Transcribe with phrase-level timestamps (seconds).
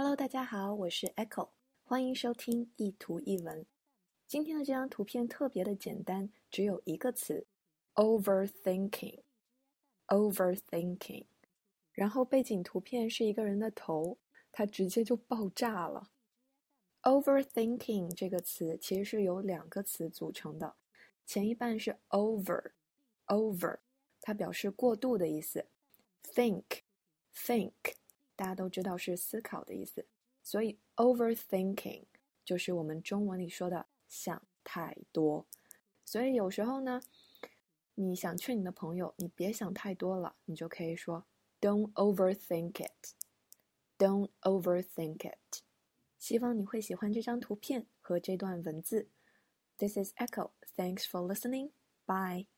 [0.00, 1.48] Hello，大家好，我是 Echo，
[1.82, 3.66] 欢迎收听一图一文。
[4.28, 7.48] 今天的这张图片特别的简单，只有一个词
[7.94, 9.22] ：overthinking。
[10.06, 11.24] overthinking。
[11.90, 14.18] 然后背景图片是一个人的头，
[14.52, 16.10] 他直接就爆炸了。
[17.02, 20.76] overthinking 这个词其实是由两个词组成的，
[21.26, 23.78] 前一半是 over，over，
[24.20, 25.66] 它表示过度的意思。
[26.22, 27.97] think，think。
[28.38, 30.06] 大家都知道是思考的意思，
[30.44, 32.04] 所以 overthinking
[32.44, 35.44] 就是我们中文里说的想太多。
[36.04, 37.00] 所以有时候呢，
[37.96, 41.26] 你想劝你的朋友，你别想太多了，你就可以说
[41.60, 43.14] Don't overthink it.
[43.98, 45.62] Don't overthink it.
[46.16, 49.08] 希望你会喜欢这张图片和这段文字。
[49.76, 50.52] This is Echo.
[50.76, 51.70] Thanks for listening.
[52.06, 52.48] Bye.